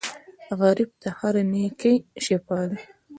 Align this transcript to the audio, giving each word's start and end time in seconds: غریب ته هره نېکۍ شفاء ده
غریب 0.59 0.89
ته 1.01 1.09
هره 1.19 1.43
نېکۍ 1.51 1.95
شفاء 2.25 2.65
ده 2.69 2.79